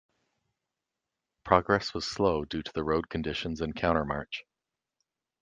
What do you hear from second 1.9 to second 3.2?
was slow due to the road